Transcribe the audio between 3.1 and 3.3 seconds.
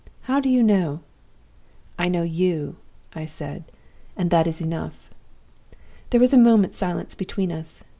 I